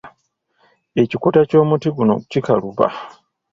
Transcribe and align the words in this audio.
Ekikuta 1.01 1.41
ky'omuti 1.49 1.89
guno 1.95 2.15
kikaluba. 2.31 2.87